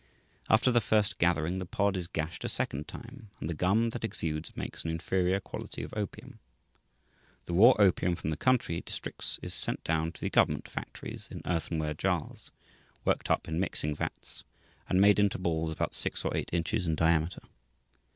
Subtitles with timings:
[0.49, 4.03] After the first gathering, the pod is gashed a second time, and the gum that
[4.03, 6.39] exudes makes an inferior quality of opium.
[7.45, 11.43] The raw opium from the country districts is sent down to the government factories in
[11.45, 12.49] earthenware jars,
[13.05, 14.43] worked up in mixing vats,
[14.89, 17.41] and made into balls about six or eight inches in diameter.